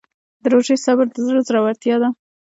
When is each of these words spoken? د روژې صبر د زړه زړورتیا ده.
د 0.41 0.43
روژې 0.53 0.75
صبر 0.85 1.05
د 1.11 1.17
زړه 1.27 1.41
زړورتیا 1.47 1.95
ده. 2.01 2.09